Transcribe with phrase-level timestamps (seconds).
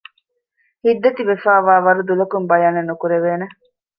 [0.83, 3.45] ހިތްދަތި ވެފައިވާވަރު ދުލަކުން ބަޔާނެއް ނުކުރެވޭނެ